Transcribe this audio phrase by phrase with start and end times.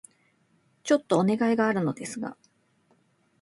[0.81, 2.35] ちょっとお願いがあるのですが...